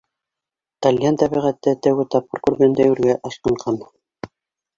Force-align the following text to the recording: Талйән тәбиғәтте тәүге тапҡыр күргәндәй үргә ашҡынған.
Талйән 0.85 1.19
тәбиғәтте 1.23 1.73
тәүге 1.89 2.07
тапҡыр 2.15 2.43
күргәндәй 2.49 2.95
үргә 2.95 3.19
ашҡынған. 3.31 3.79